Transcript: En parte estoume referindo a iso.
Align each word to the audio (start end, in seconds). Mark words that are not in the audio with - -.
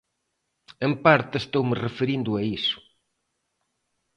En 0.87 0.93
parte 1.05 1.35
estoume 1.39 1.75
referindo 1.85 2.31
a 2.39 2.41
iso. 2.57 2.77